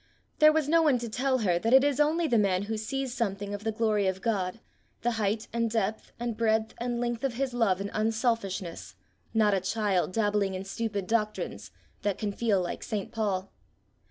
[0.39, 3.13] There was no one to tell her that it is only the man who sees
[3.13, 4.59] something of the glory of God,
[5.03, 8.95] the height and depth and breadth and length of his love and unselfishness,
[9.31, 11.69] not a child dabbling in stupid doctrines,
[12.01, 13.11] that can feel like St.
[13.11, 13.51] Paul.